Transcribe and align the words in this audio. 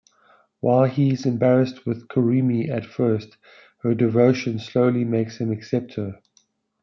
While 0.61 0.85
he's 0.85 1.27
embarrassed 1.27 1.85
with 1.85 2.07
Kurumi 2.07 2.67
at 2.71 2.87
first, 2.87 3.37
her 3.83 3.93
devotion 3.93 4.57
slowly 4.57 5.05
makes 5.05 5.37
him 5.39 5.51
accept 5.51 5.93
her. 5.93 6.19